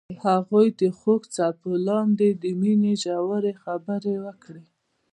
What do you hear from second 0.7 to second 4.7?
د خوږ څپو لاندې د مینې ژورې خبرې وکړې.